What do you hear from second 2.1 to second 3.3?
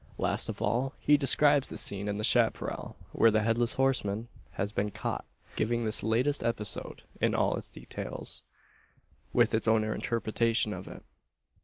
the chapparal, where